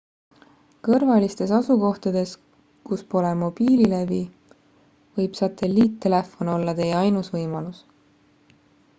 [0.85, 2.31] kõrvalistes asukohtades
[2.89, 4.21] kus pole mobiililevi
[5.19, 7.83] võib satelliittelefon olla teie ainus võimalus